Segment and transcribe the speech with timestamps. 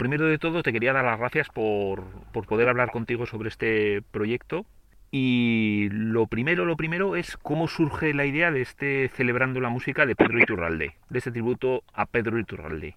[0.00, 4.00] Primero de todo, te quería dar las gracias por, por poder hablar contigo sobre este
[4.10, 4.64] proyecto.
[5.10, 10.06] Y lo primero, lo primero es cómo surge la idea de este celebrando la música
[10.06, 12.94] de Pedro Iturralde, de este tributo a Pedro Iturralde.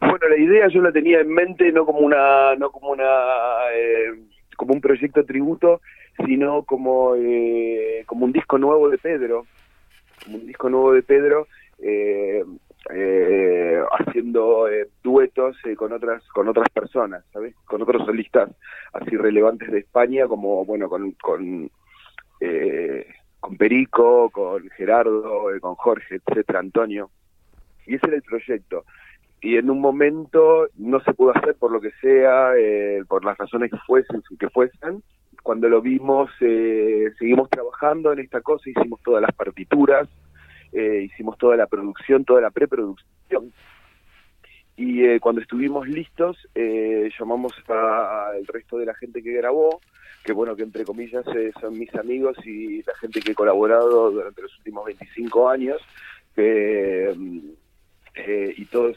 [0.00, 3.04] Bueno, la idea yo la tenía en mente no como una, no como una,
[3.72, 4.10] eh,
[4.56, 5.82] como un proyecto tributo,
[6.26, 9.46] sino como, eh, como un disco nuevo de Pedro,
[10.26, 11.46] un disco nuevo de Pedro,
[11.80, 12.42] eh,
[12.90, 17.54] eh, haciendo eh, duetos eh, con otras con otras personas, ¿sabes?
[17.64, 18.50] Con otros solistas
[18.92, 21.70] así relevantes de España, como bueno con con,
[22.40, 23.06] eh,
[23.40, 27.10] con Perico, con Gerardo, eh, con Jorge, etcétera, Antonio.
[27.86, 28.84] Y ese era el proyecto.
[29.40, 33.38] Y en un momento no se pudo hacer por lo que sea, eh, por las
[33.38, 35.02] razones que fuesen, que fuesen.
[35.42, 40.08] Cuando lo vimos, seguimos trabajando en esta cosa, hicimos todas las partituras,
[40.72, 43.52] eh, hicimos toda la producción, toda la preproducción.
[44.76, 49.80] Y eh, cuando estuvimos listos, eh, llamamos al resto de la gente que grabó,
[50.24, 54.10] que bueno, que entre comillas eh, son mis amigos y la gente que he colaborado
[54.10, 55.80] durante los últimos 25 años,
[56.36, 57.10] que,
[58.14, 58.96] eh, y todos,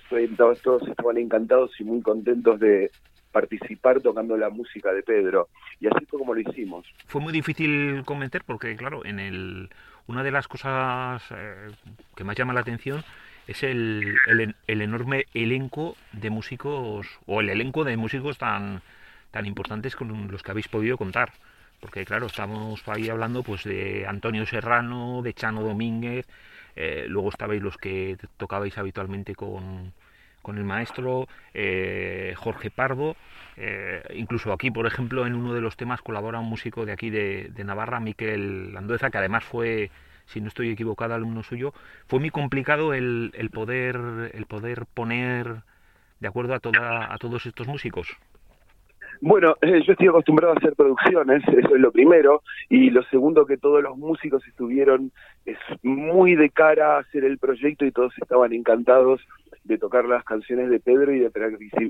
[0.62, 2.92] todos, estaban encantados y muy contentos de
[3.32, 5.48] participar tocando la música de Pedro.
[5.80, 6.86] Y así fue como lo hicimos.
[7.08, 9.70] Fue muy difícil comentar porque, claro, en el
[10.12, 11.72] una de las cosas eh,
[12.16, 13.04] que más llama la atención
[13.48, 14.16] es el,
[14.68, 18.82] enorme elenco de músicos o el elenco de músicos tan
[19.32, 21.32] tan importantes con los que habéis podido contar.
[21.80, 26.28] Porque claro estamos ahí hablando pues de Antonio Serrano de Chano Domínguez
[26.76, 29.94] eh, luego estabais los que tocabais habitualmente con
[30.42, 33.16] con el maestro eh, Jorge Pardo.
[33.58, 37.10] Eh, incluso aquí, por ejemplo, en uno de los temas colabora un músico de aquí
[37.10, 39.92] de, Navarra, Miquel Andueza, que además fue,
[40.26, 41.74] si no estoy equivocado, alumno suyo.
[42.08, 45.64] Fue muy complicado el, el poder, el poder poner
[46.20, 48.08] de acuerdo a, toda, a todos estos músicos.
[49.24, 53.46] Bueno, eh, yo estoy acostumbrado a hacer producciones, eso es lo primero, y lo segundo
[53.46, 55.12] que todos los músicos estuvieron
[55.46, 59.22] es muy de cara a hacer el proyecto y todos estaban encantados
[59.64, 61.32] de tocar las canciones de Pedro y de,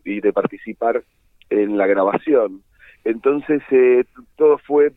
[0.05, 1.03] y de participar
[1.49, 2.61] en la grabación.
[3.03, 4.03] Entonces eh,
[4.35, 4.91] todo fue,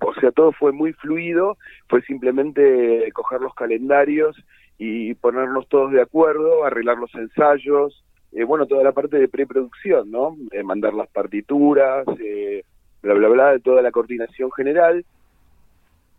[0.00, 1.56] o sea, todo fue muy fluido,
[1.88, 4.36] fue simplemente coger los calendarios
[4.78, 10.10] y ponernos todos de acuerdo, arreglar los ensayos, eh, bueno, toda la parte de preproducción,
[10.10, 10.36] ¿no?
[10.50, 12.64] Eh, mandar las partituras, eh,
[13.02, 15.04] bla, bla, bla, toda la coordinación general.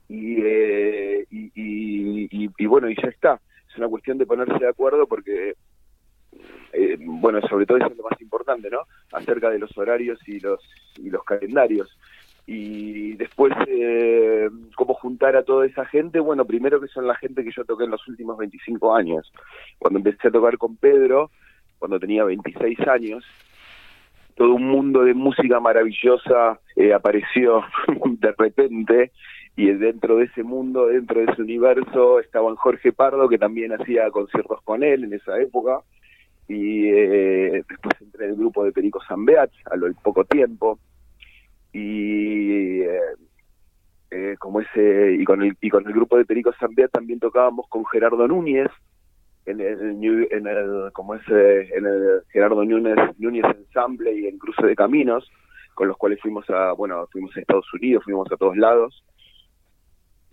[0.08, 3.40] Eh, y, y, y, y, bueno, y ya está.
[3.70, 5.56] Es una cuestión de ponerse de acuerdo porque,
[6.74, 8.82] eh, bueno, sobre todo eso es lo más importante, ¿no?
[9.14, 10.60] Acerca de los horarios y los,
[10.98, 11.98] y los calendarios.
[12.48, 16.20] Y después, eh, ¿cómo juntar a toda esa gente?
[16.20, 19.32] Bueno, primero que son la gente que yo toqué en los últimos 25 años.
[19.80, 21.32] Cuando empecé a tocar con Pedro,
[21.80, 23.24] cuando tenía 26 años,
[24.36, 27.64] todo un mundo de música maravillosa eh, apareció
[28.06, 29.12] de repente
[29.56, 34.12] y dentro de ese mundo, dentro de ese universo, estaban Jorge Pardo, que también hacía
[34.12, 35.80] conciertos con él en esa época,
[36.48, 40.80] y eh, después entré en el grupo de Perico Zambeat a lo poco tiempo,
[41.74, 43.00] y eh,
[44.12, 47.68] eh, como ese y con el y con el grupo de Perico Zambeat también tocábamos
[47.68, 48.70] con Gerardo Núñez,
[49.46, 54.66] en el, en el como es en el Gerardo Núñez, Núñez Ensemble y en Cruce
[54.66, 55.30] de Caminos
[55.74, 59.04] con los cuales fuimos a bueno fuimos a Estados Unidos fuimos a todos lados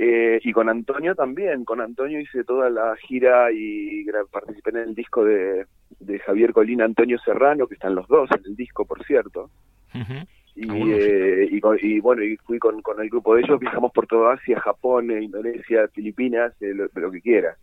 [0.03, 4.95] eh, y con Antonio también con Antonio hice toda la gira y participé en el
[4.95, 5.67] disco de,
[6.01, 9.51] de Javier Colina Antonio Serrano que están los dos en el disco por cierto
[9.95, 10.27] uh -huh.
[10.57, 14.07] y, eh, y, y, bueno y fui con, con el grupo de ellos viajamos por
[14.07, 17.57] toda Asia Japón Indonesia Filipinas eh, lo, lo que quieras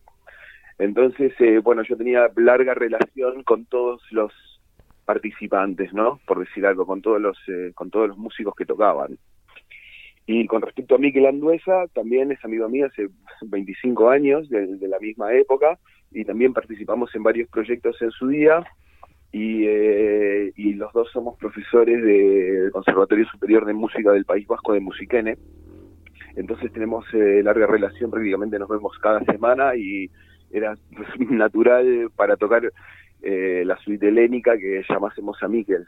[0.80, 4.32] entonces, eh, bueno, yo tenía larga relación con todos los
[5.04, 6.20] participantes, ¿no?
[6.26, 9.18] Por decir algo, con todos los, eh, con todos los músicos que tocaban.
[10.32, 13.08] Y con respecto a Miquel Anduesa, también es amigo mío hace
[13.42, 15.80] 25 años, de, la misma época,
[16.12, 18.64] y también participamos en varios proyectos en su día,
[19.32, 24.74] y, eh, y los dos somos profesores del Conservatorio Superior de Música del País Vasco
[24.74, 25.36] de Musiquene.
[26.36, 30.12] Entonces tenemos eh, larga relación, prácticamente nos vemos cada semana y
[30.52, 30.78] era
[31.32, 32.72] natural para tocar
[33.24, 35.88] eh, la suite helénica que llamásemos a Miquel.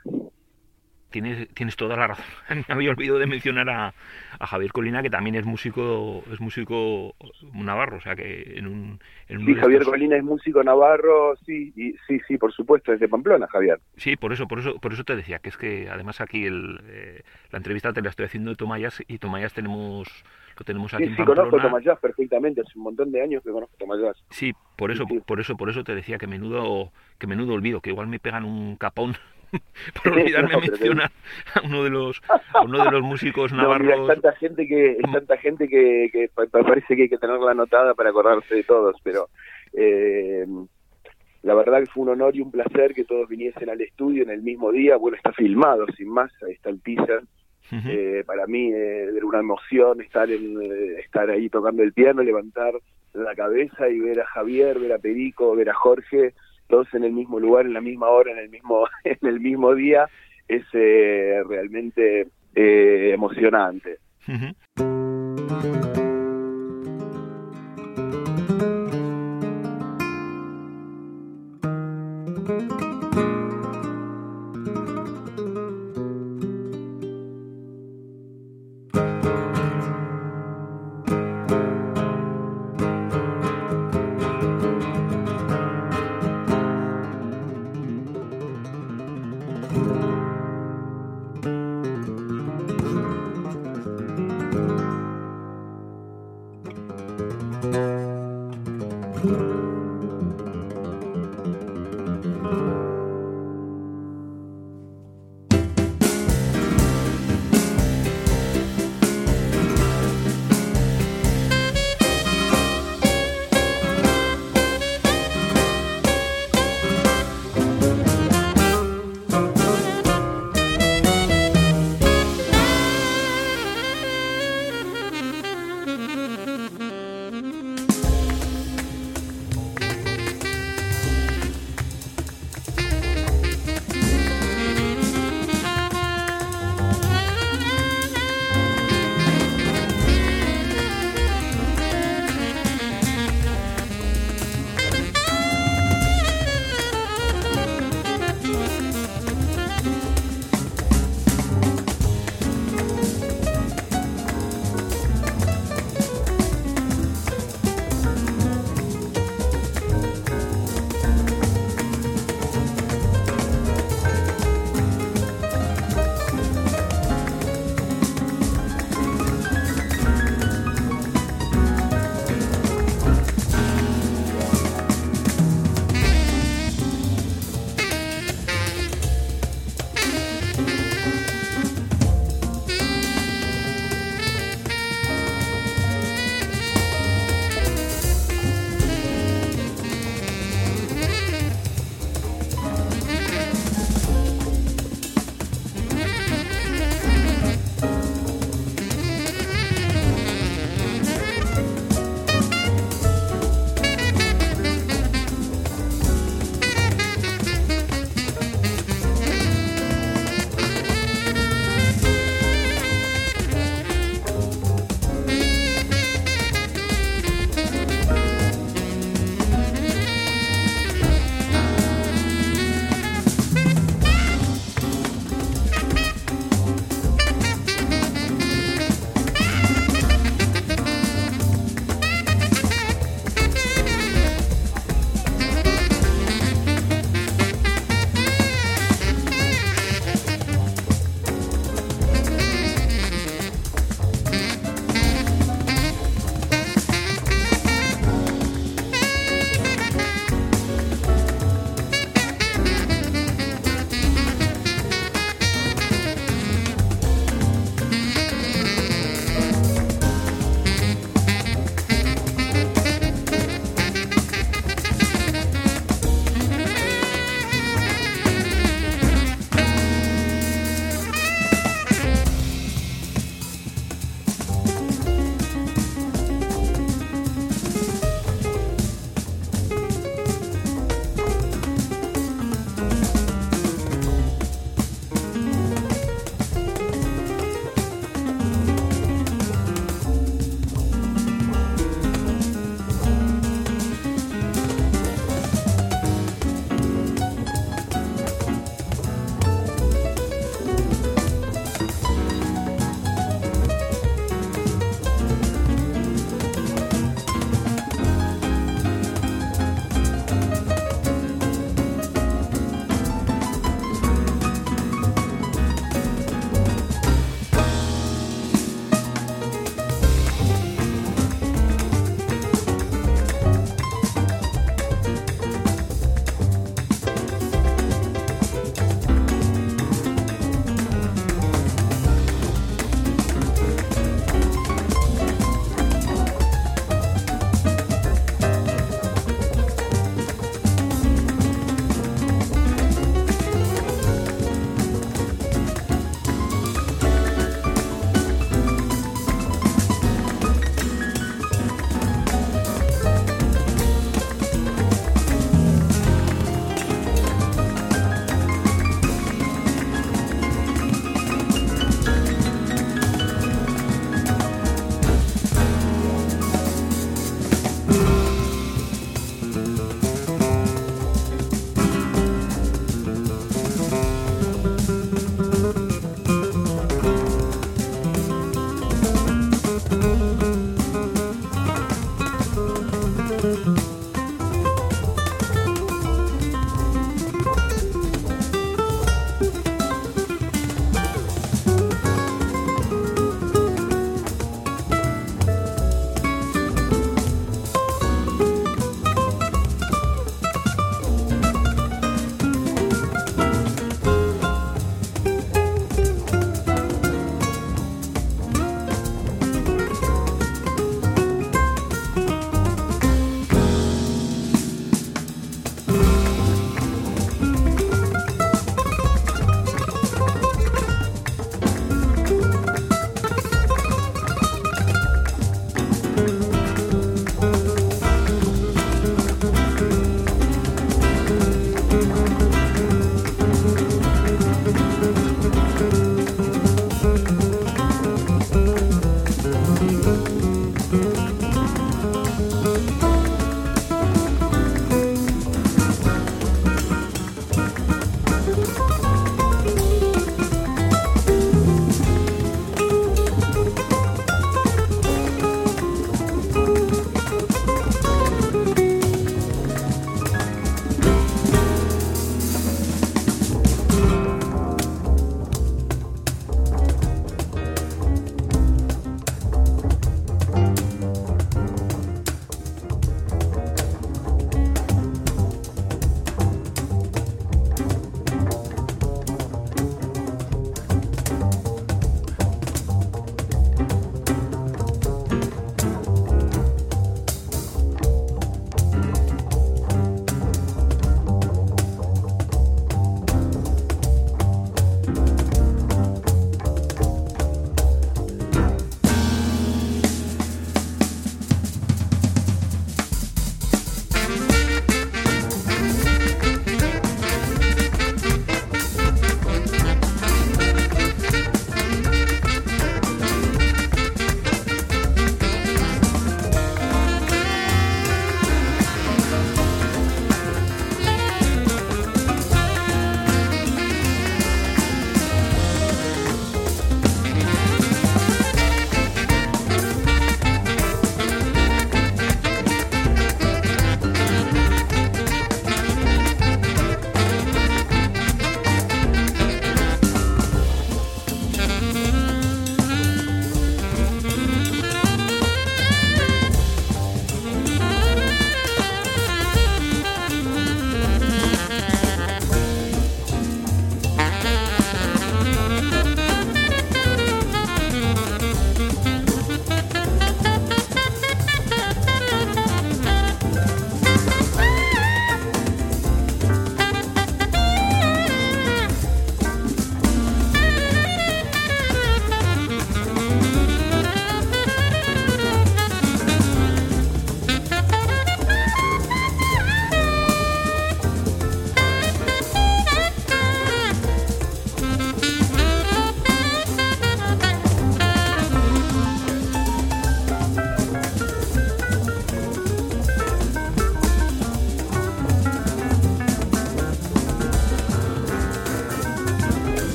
[1.11, 2.25] Tienes, tienes toda la razón.
[2.67, 3.93] Me había olvidado de mencionar a,
[4.39, 7.13] a, Javier Colina, que también es músico, es músico
[7.53, 8.99] navarro, o sea que en un...
[9.27, 9.83] En un sí, Javier.
[9.83, 13.79] Colina es músico navarro, sí, y, sí, sí, por supuesto, es de Pamplona, Javier.
[13.97, 16.79] Sí, por eso, por eso, por eso te decía, que es que además aquí el,
[16.87, 20.07] eh, la entrevista te la estoy haciendo de Tomayas y Tomayas tenemos
[20.57, 23.51] lo tenemos aquí sí, en sí, conozco Tomayas perfectamente, hace un montón de años que
[23.51, 24.17] conozco Tomayas.
[24.29, 25.23] Sí, por eso, sí, sí.
[25.25, 28.45] por eso, por eso te decía que menudo, que menudo olvido, que igual me pegan
[28.45, 29.15] un capón
[30.03, 31.11] por olvidarme mencionar
[31.53, 32.21] a uno de los
[32.63, 33.99] uno de los músicos navarros.
[33.99, 37.93] No, tanta gente que es tanta gente que, que, parece que hay que tenerla anotada
[37.93, 39.29] para acordarse de todos, pero
[39.73, 40.45] eh,
[41.43, 44.29] la verdad que fue un honor y un placer que todos viniesen al estudio en
[44.29, 44.97] el mismo día.
[44.97, 47.23] Bueno, está filmado, sin más, ahí está el teaser.
[47.71, 52.21] eh, para mí eh, era una emoción estar en, eh, estar ahí tocando el piano,
[52.21, 52.73] levantar
[53.13, 56.33] la cabeza y ver a Javier, ver a Perico, ver a Jorge,
[56.71, 59.75] todos en el mismo lugar, en la misma hora, en el mismo, en el mismo
[59.75, 60.07] día,
[60.47, 63.99] es eh, realmente eh, emocionante.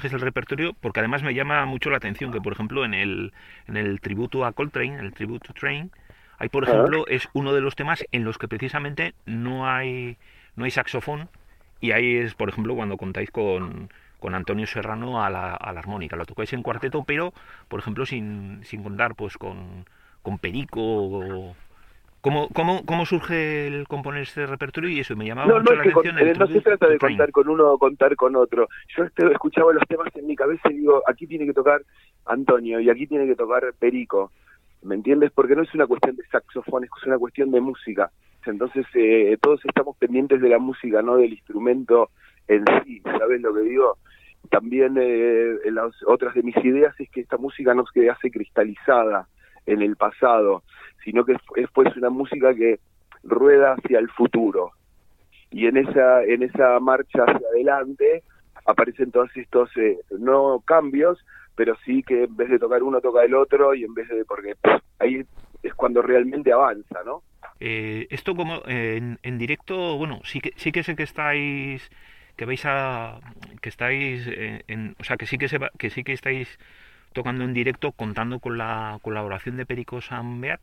[0.00, 3.32] Eliges el repertorio, porque además me llama mucho la atención que, por ejemplo, en el,
[3.68, 5.90] en el tributo a Coltrane, el tributo to Train,
[6.38, 10.16] hay, por ejemplo, es uno de los temas en los que precisamente no hay,
[10.56, 11.28] no hay saxofón,
[11.80, 15.80] y ahí es, por ejemplo, cuando contáis con, con Antonio Serrano a la, a la
[15.80, 16.16] armónica.
[16.16, 17.34] Lo tocáis en cuarteto, pero,
[17.68, 19.84] por ejemplo, sin, sin contar pues con,
[20.22, 21.56] con Perico o
[22.20, 24.90] ¿Cómo, cómo, ¿Cómo surge el componer este repertorio?
[24.90, 26.18] Y eso me llamaba mucho la atención.
[26.18, 28.68] Eh, no se trata de contar con uno o contar con otro.
[28.94, 31.82] Yo este, escuchaba los temas en mi cabeza y digo, aquí tiene que tocar
[32.26, 34.32] Antonio y aquí tiene que tocar Perico.
[34.82, 35.30] ¿Me entiendes?
[35.34, 38.10] Porque no es una cuestión de saxofones, es una cuestión de música.
[38.44, 42.10] Entonces eh, todos estamos pendientes de la música, no del instrumento
[42.48, 43.00] en sí.
[43.18, 43.96] ¿Sabes lo que digo?
[44.50, 49.26] También eh, las otras de mis ideas es que esta música no se hace cristalizada
[49.66, 50.62] en el pasado,
[51.04, 52.78] sino que es pues una música que
[53.22, 54.72] rueda hacia el futuro.
[55.50, 58.22] Y en esa, en esa marcha hacia adelante
[58.66, 61.18] aparecen todos estos, eh, no cambios,
[61.56, 64.24] pero sí que en vez de tocar uno toca el otro y en vez de,
[64.24, 64.54] porque
[64.98, 65.24] ahí
[65.62, 67.22] es cuando realmente avanza, ¿no?
[67.58, 71.90] Eh, esto como en, en, directo, bueno, sí que sí que sé que estáis
[72.36, 73.20] que vais a
[73.60, 76.58] que estáis en, en o sea, que sí que se, que sí que estáis
[77.12, 80.60] tocando en directo contando con la colaboración de Perico Sambeat.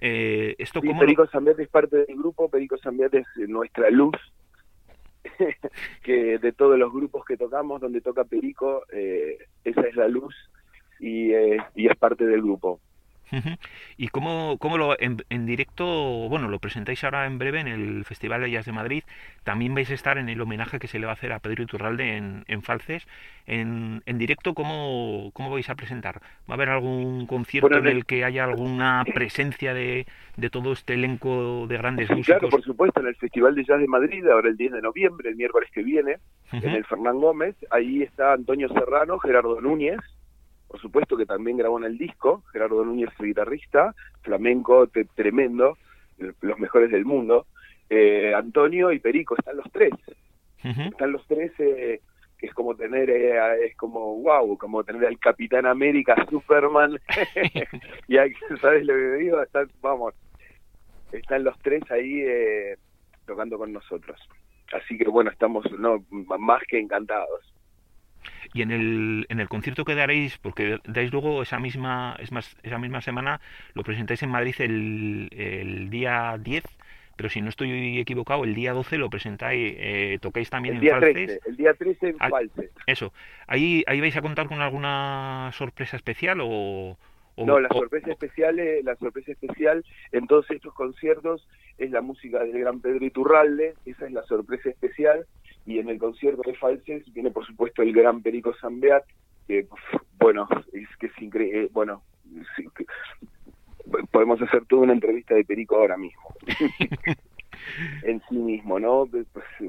[0.00, 4.16] Eh, esto sí, Perico Sambeat es parte del grupo, Perico Sambeat es nuestra luz,
[6.02, 10.34] que de todos los grupos que tocamos, donde toca Perico, eh, esa es la luz
[11.00, 12.80] y, eh, y es parte del grupo.
[13.96, 15.84] ¿Y cómo, cómo lo en, en, directo,
[16.28, 19.02] bueno, lo presentáis ahora en breve en el Festival de Jazz de Madrid?
[19.44, 21.62] También vais a estar en el homenaje que se le va a hacer a Pedro
[21.62, 23.06] Iturralde en, en Falces.
[23.46, 26.20] En, en directo, ¿cómo, ¿cómo vais a presentar?
[26.48, 30.94] ¿Va a haber algún concierto en el que haya alguna presencia de, de todo este
[30.94, 32.26] elenco de grandes músicos?
[32.26, 35.30] Claro, por supuesto, en el Festival de Jazz de Madrid, ahora el 10 de noviembre,
[35.30, 36.18] el miércoles que viene,
[36.52, 39.98] en el Fernán Gómez, ahí está Antonio Serrano, Gerardo Núñez,
[40.68, 45.78] por supuesto que también grabó en el disco, Gerardo Núñez, guitarrista, flamenco tremendo,
[46.18, 47.46] los mejores del mundo,
[47.88, 49.92] eh, Antonio y Perico, están los tres,
[50.62, 52.02] están los tres, eh,
[52.36, 57.00] que es como tener, eh, es como, wow, como tener al Capitán América, Superman,
[58.08, 59.42] y hay, ¿sabes lo que digo?
[59.42, 60.14] Están, vamos,
[61.12, 62.24] están los tres ahí
[63.24, 64.20] tocando con nosotros.
[64.72, 67.54] Así que bueno, estamos no más que encantados
[68.52, 72.56] y en el, en el concierto que daréis, porque dais luego esa misma, es más,
[72.62, 73.40] esa misma semana,
[73.74, 76.64] lo presentáis en Madrid el, el día 10,
[77.18, 80.90] pero si no estoy equivocado, el día 12 lo presentáis, eh, tocáis también el en
[80.90, 81.12] Falces.
[81.14, 82.70] 13, el día 13 en ah, Falces.
[82.86, 83.12] Eso,
[83.48, 86.96] ¿Ahí, ¿ahí vais a contar con alguna sorpresa especial o...?
[87.34, 91.46] o no, la sorpresa especial, la sorpresa especial en todos estos conciertos
[91.78, 95.26] es la música del gran Pedro Iturralde, esa es la sorpresa especial,
[95.68, 99.04] y en el concierto de Falses viene por supuesto el gran Perico Zambeat,
[99.46, 99.66] que
[100.18, 102.02] bueno, es que es increíble, eh, bueno,
[104.10, 106.22] podemos hacer toda una entrevista de Perico ahora mismo.
[108.02, 109.06] en sí mismo, ¿no?
[109.06, 109.26] Pues,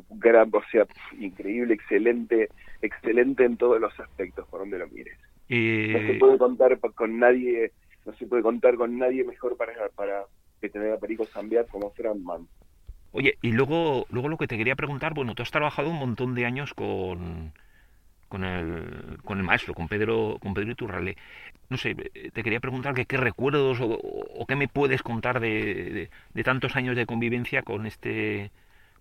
[0.10, 0.88] gran, o sea,
[1.20, 2.50] increíble, excelente,
[2.82, 5.18] excelente en todos los aspectos, por donde lo mires.
[5.50, 7.72] No se puede contar con nadie,
[8.06, 10.24] no se puede contar con nadie mejor para, para
[10.62, 12.48] que tener a Perico Zambeat como frontman.
[13.12, 16.36] Oye, y luego, luego lo que te quería preguntar, bueno, tú has trabajado un montón
[16.36, 17.52] de años con,
[18.28, 21.17] con, el, con el maestro, con Pedro, con Pedro Iturralde.
[21.69, 26.43] No sé, te quería preguntar que qué recuerdos o, qué me puedes contar de, de,
[26.43, 28.52] tantos años de convivencia con este,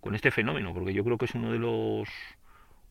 [0.00, 2.08] con este fenómeno, porque yo creo que es uno de los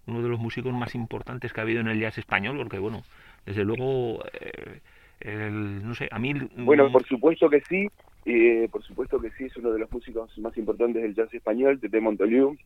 [0.08, 3.04] uno de los músicos más importantes que ha habido en el jazz español, porque bueno,
[3.46, 4.80] desde luego, eh,
[5.20, 6.34] el, no sé, a mí...
[6.56, 7.90] Bueno, por supuesto que sí,
[8.30, 11.80] eh, por supuesto que sí, es uno de los músicos más importantes del jazz español,
[11.80, 12.58] Tete Montoliu,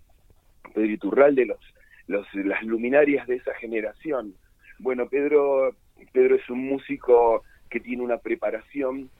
[0.73, 1.59] Pedro Iturralde, los,
[2.07, 4.33] los, las luminarias de esa generación.
[4.79, 5.75] Bueno, Pedro,
[6.13, 9.11] Pedro es un músico que tiene una preparación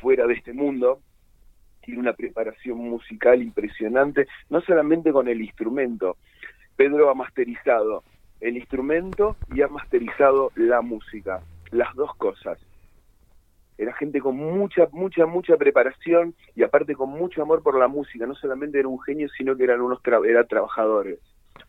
[0.00, 1.00] fuera de este mundo,
[1.82, 6.16] tiene una preparación musical impresionante, no solamente con el instrumento.
[6.76, 8.04] Pedro ha masterizado
[8.40, 12.58] el instrumento y ha masterizado la música, las dos cosas
[13.80, 18.26] era gente con mucha, mucha, mucha preparación y aparte con mucho amor por la música.
[18.26, 21.18] No solamente era un genio, sino que eran unos eran trabajadores,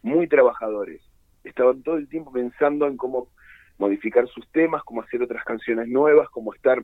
[0.02, 1.02] muy trabajadores.
[1.46, 3.30] Estaban todo el tiempo pensando en cómo
[3.78, 6.84] modificar sus temas, cómo hacer otras canciones nuevas, cómo estar...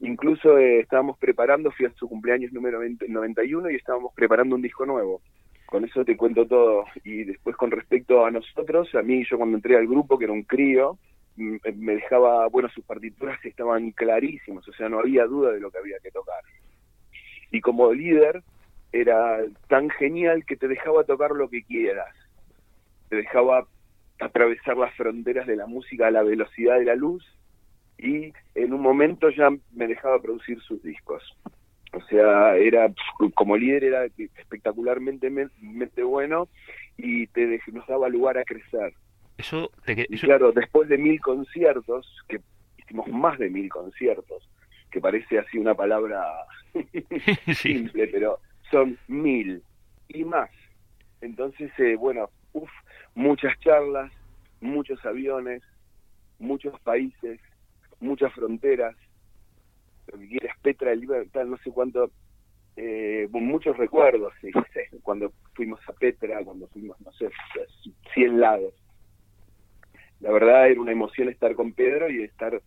[0.00, 4.86] Incluso eh, estábamos preparando, fui a su cumpleaños número 91 y estábamos preparando un disco
[4.86, 5.20] nuevo.
[5.66, 6.84] Con eso te cuento todo.
[7.04, 10.32] Y después con respecto a nosotros, a mí yo cuando entré al grupo, que era
[10.32, 10.96] un crío,
[11.38, 15.78] me dejaba, bueno, sus partituras estaban clarísimas, o sea, no había duda de lo que
[15.78, 16.42] había que tocar.
[17.50, 18.42] Y como líder
[18.92, 22.14] era tan genial que te dejaba tocar lo que quieras,
[23.08, 23.66] te dejaba
[24.18, 27.24] atravesar las fronteras de la música a la velocidad de la luz
[27.98, 31.22] y en un momento ya me dejaba producir sus discos.
[31.92, 32.92] O sea, era
[33.34, 35.30] como líder era espectacularmente
[36.02, 36.48] bueno
[36.96, 38.92] y te nos daba lugar a crecer.
[39.38, 42.40] Eso, te, Y claro, después de mil conciertos, que
[42.76, 44.48] hicimos más de mil conciertos,
[44.90, 46.24] que parece así una palabra
[47.54, 49.62] simple, pero son mil
[50.08, 50.50] y más.
[51.20, 52.70] Entonces, eh, bueno, uf,
[53.14, 54.12] muchas charlas,
[54.60, 55.62] muchos aviones,
[56.38, 57.40] muchos países,
[58.00, 58.96] muchas fronteras,
[60.06, 62.10] lo que quieres, Petra, Libertad, no sé cuánto,
[62.76, 64.32] eh, muchos recuerdos,
[65.02, 67.28] cuando fuimos a Petra, cuando fuimos, no sé,
[68.14, 68.74] 100 lados.
[70.20, 72.60] La verdad era una emoción estar con Pedro y estar,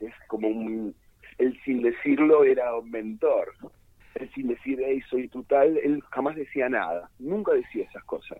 [0.00, 0.94] es como un,
[1.38, 3.52] él sin decirlo era un mentor,
[4.14, 8.38] él sin decir, hey, soy tu tal, él jamás decía nada, nunca decía esas cosas.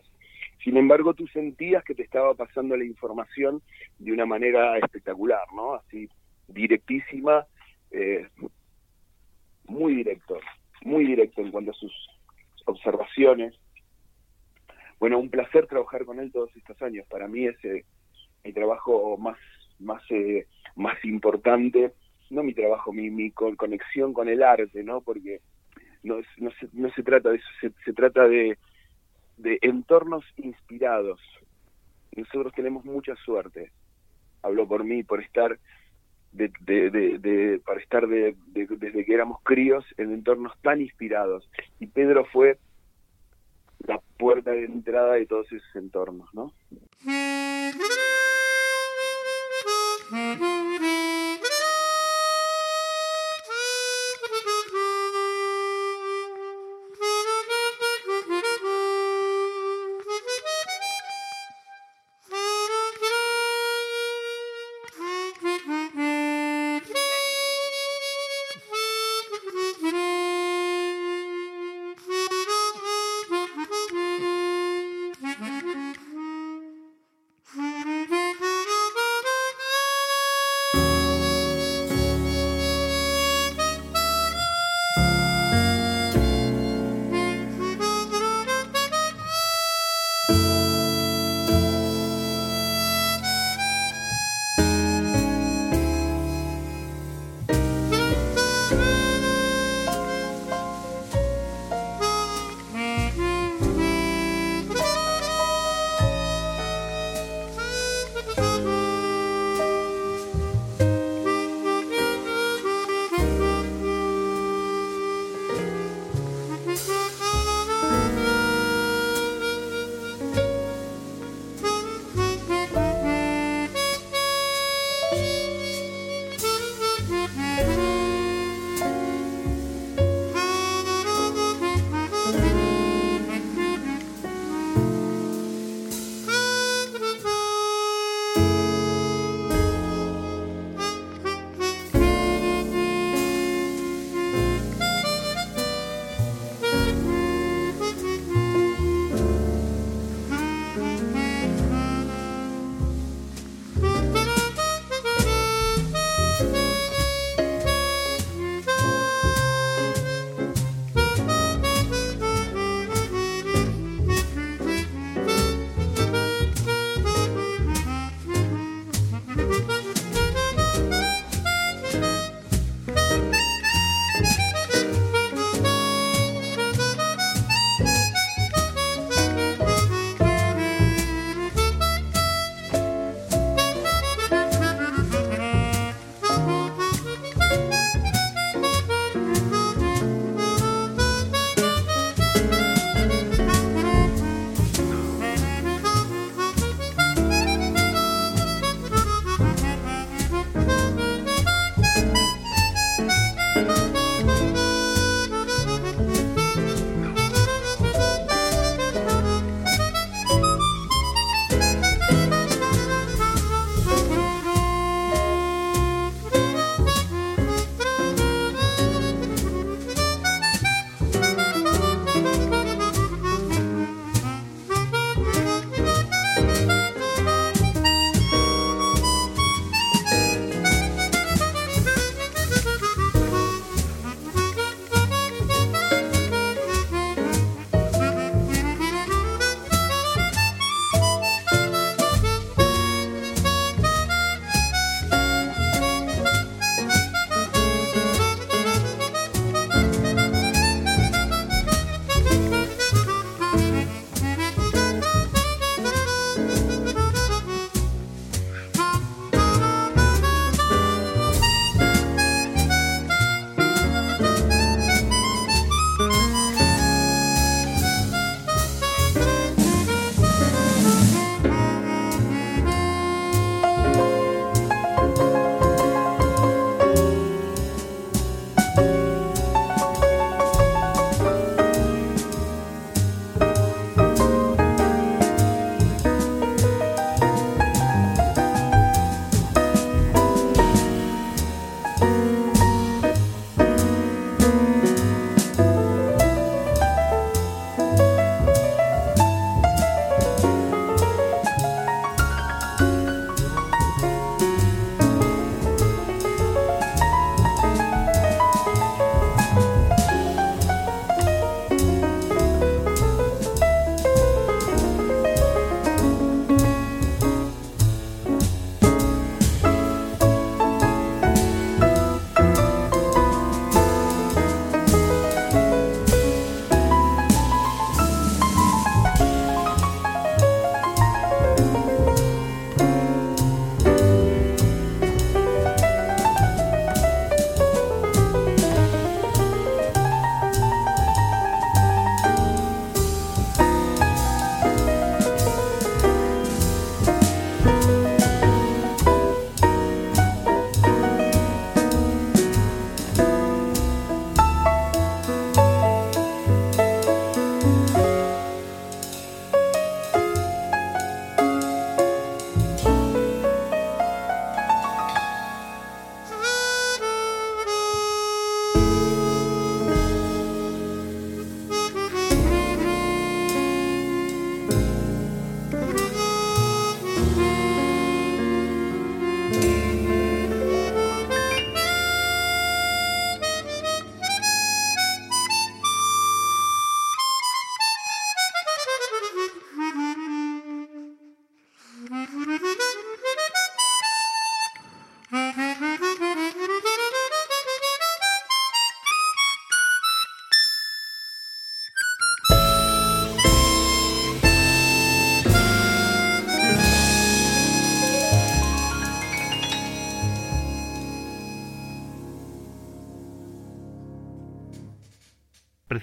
[0.62, 3.60] Sin embargo, tú sentías que te estaba pasando la información
[3.98, 5.74] de una manera espectacular, ¿no?
[5.74, 6.08] Así,
[6.48, 7.44] directísima,
[7.90, 8.28] eh,
[9.66, 10.38] muy directo,
[10.82, 11.92] muy directo en cuanto a sus
[12.66, 13.54] observaciones.
[14.98, 17.06] Bueno, un placer trabajar con él todos estos años.
[17.10, 17.84] Para mí es eh,
[18.44, 19.38] mi trabajo más,
[19.78, 21.92] más, eh, más importante,
[22.30, 25.00] no mi trabajo, mi, mi conexión con el arte, ¿no?
[25.00, 25.40] Porque
[26.02, 28.58] no, no, se, no se trata de eso, se, trata de,
[29.38, 31.20] de entornos inspirados.
[32.14, 33.72] Nosotros tenemos mucha suerte.
[34.42, 35.58] Hablo por mí, por estar
[36.32, 41.48] de, de, de, para estar de, desde que éramos críos en entornos tan inspirados.
[41.80, 42.58] Y Pedro fue
[43.86, 46.52] la puerta de entrada de todos esos entornos, ¿no?
[50.12, 50.63] Mm-hmm.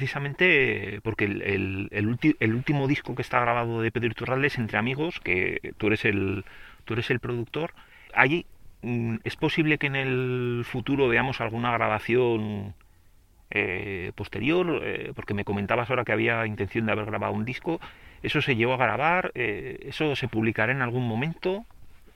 [0.02, 5.76] Precisamente porque el, el, último disco que está grabado de Pedro Iturralde Entre Amigos, que
[5.78, 6.44] tú eres el,
[6.86, 7.76] tú eres el productor.
[8.16, 8.48] Allí
[8.82, 12.74] mm, es posible que en el futuro veamos alguna grabación
[13.52, 17.80] eh, posterior, eh, porque me comentabas ahora que había intención de haber grabado un disco.
[18.24, 19.32] ¿Eso se llegó a grabar?
[19.36, 21.64] Eh, ¿Eso se publicará en algún momento?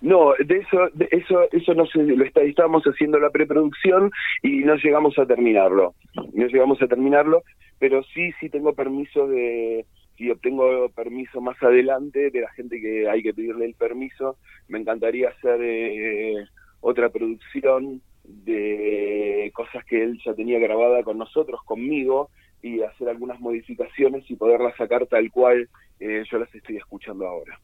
[0.02, 4.12] No, de eso, de eso, eso no se, lo está, estábamos haciendo la preproducción
[4.43, 5.96] y no llegamos a terminarlo.
[6.34, 7.43] No llegamos a terminarlo,
[7.80, 9.86] pero sí, sí tengo permiso de,
[10.18, 14.38] si obtengo permiso más adelante de la gente que hay que pedirle el permiso,
[14.68, 16.46] me encantaría hacer eh,
[16.82, 22.30] otra producción de cosas que él ya tenía grabada con nosotros, conmigo,
[22.62, 25.70] y hacer algunas modificaciones y poderlas sacar tal cual
[26.00, 27.60] eh, yo las estoy escuchando ahora.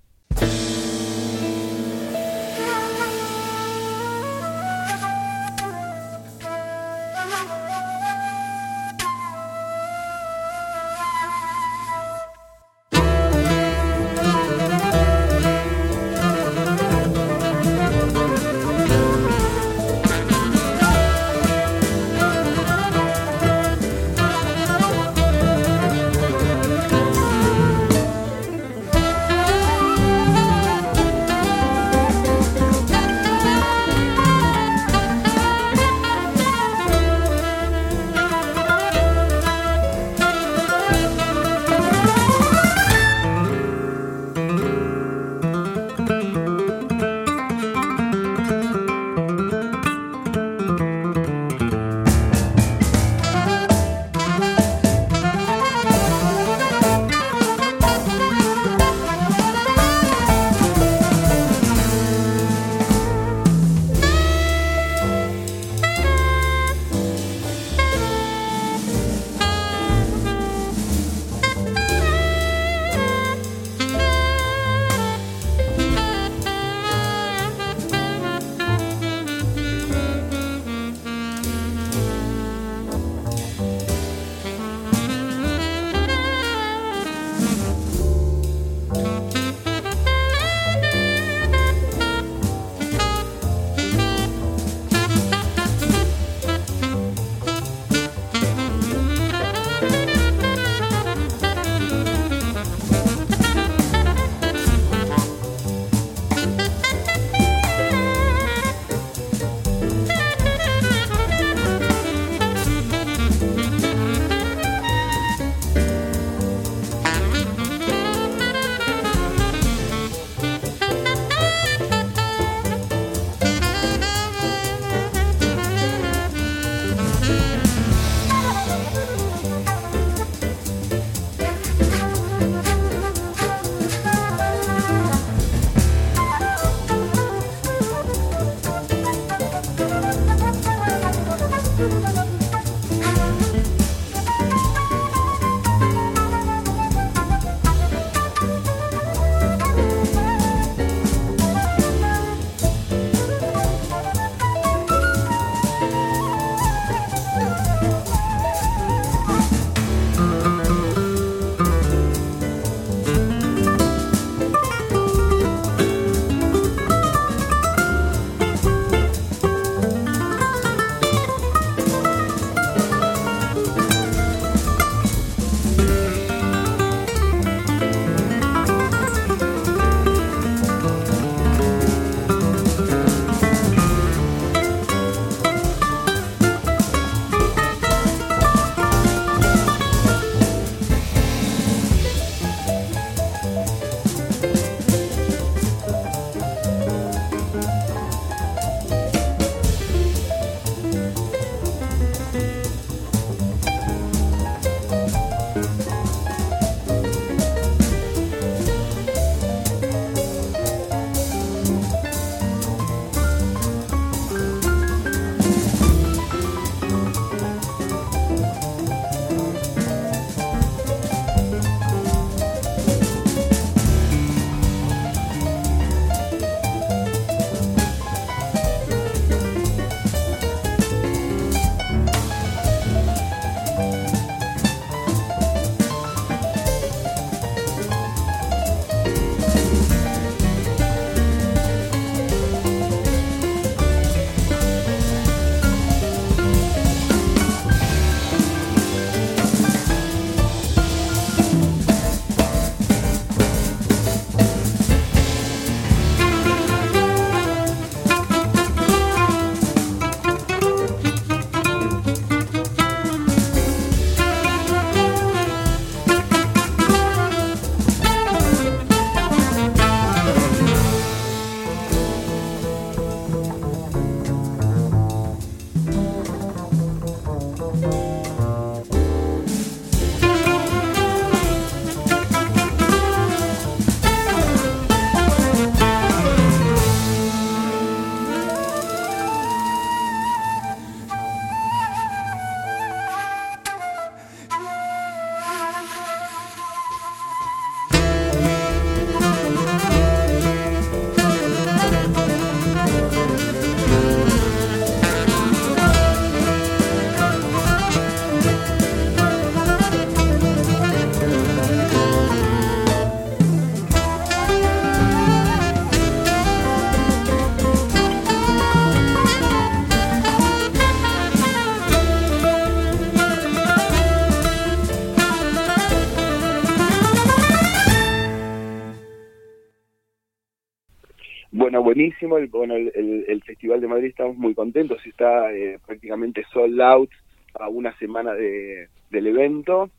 [331.72, 332.38] Bueno, buenísimo.
[332.38, 334.99] El, bueno, el, Festival de Madrid estamos muy contentos.
[335.05, 337.09] Está eh, prácticamente sold out
[337.53, 339.89] a una semana de, del evento.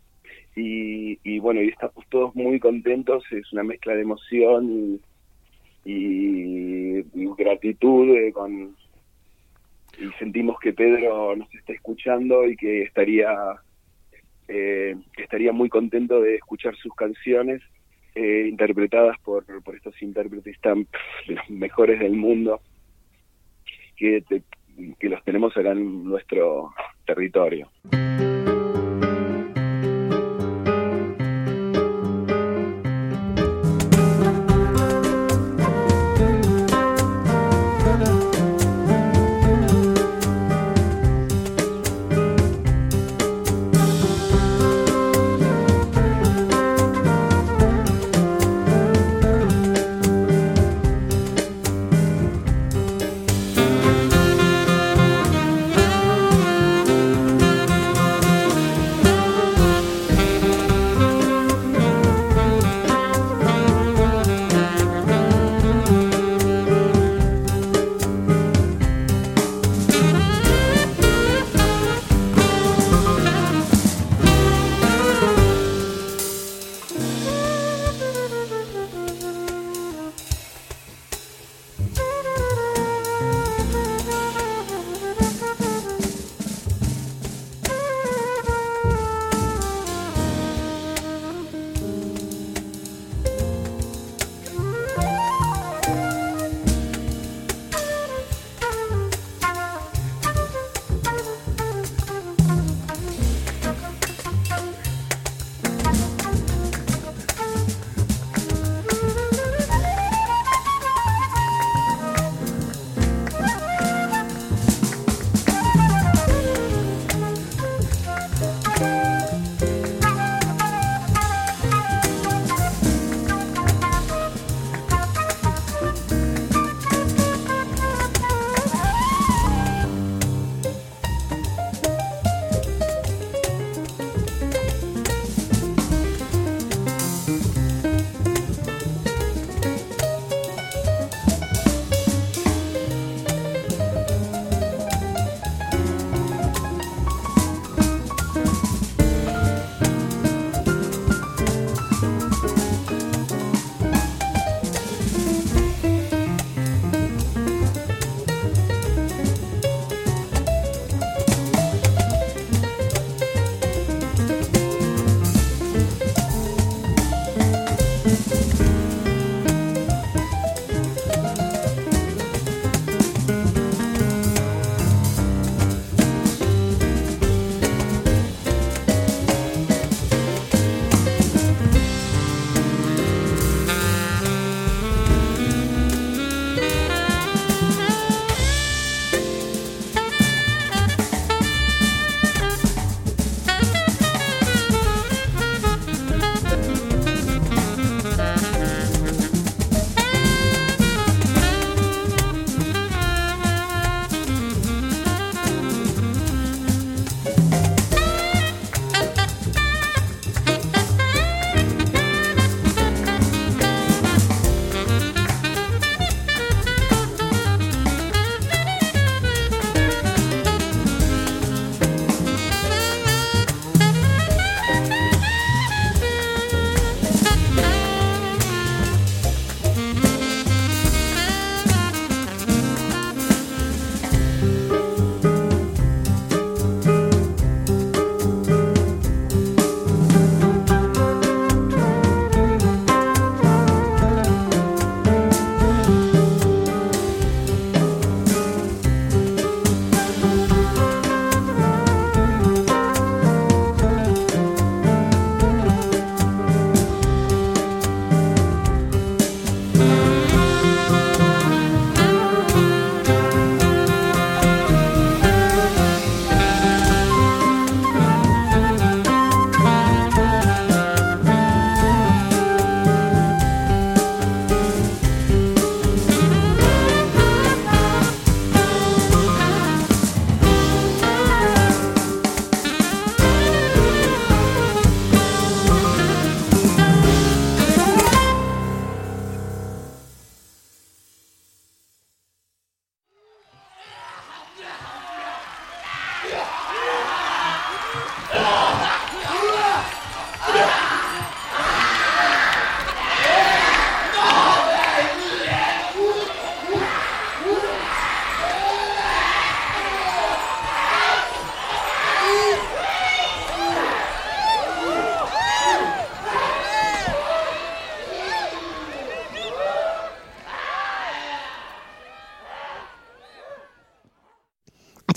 [0.54, 3.24] Y, bueno, y estamos todos muy contentos.
[3.30, 5.00] Es una mezcla de emoción
[5.86, 7.02] y,
[7.38, 8.76] gratitud eh, con
[9.98, 13.34] y sentimos que Pedro nos está escuchando y que estaría
[14.46, 17.62] eh, estaría muy contento de escuchar sus canciones
[18.14, 20.86] eh, interpretadas por, por estos intérpretes tan
[21.26, 22.60] los mejores del mundo
[23.96, 24.24] que,
[24.98, 26.72] que los tenemos acá en nuestro
[27.06, 27.70] territorio.